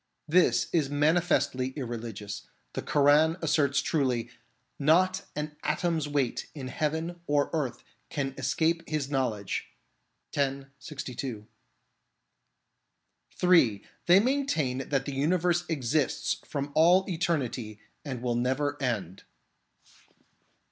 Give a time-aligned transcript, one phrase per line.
[0.27, 2.47] This is manifestly irreligious.
[2.73, 4.31] The Koran asserts truly,
[4.79, 9.67] "Not an atom's weight in heaven or earth can escape His knowledge"
[10.35, 10.65] (x.
[10.79, 11.45] 62).
[13.35, 19.25] (3) They maintain that the universe exists from all eternity and will never end.